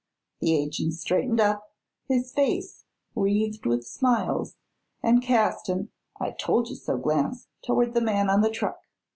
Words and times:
The 0.39 0.55
agent 0.57 0.95
straightened 0.95 1.39
up, 1.39 1.75
his 2.07 2.31
face 2.31 2.85
wreathed 3.13 3.67
with 3.67 3.85
smiles, 3.85 4.55
and 5.03 5.21
cast 5.21 5.69
an 5.69 5.91
"I 6.19 6.31
told 6.31 6.69
you 6.69 6.75
so!" 6.75 6.97
glance 6.97 7.49
toward 7.61 7.93
the 7.93 8.01
man 8.01 8.27
on 8.27 8.41
the 8.41 8.49
truck. 8.49 8.79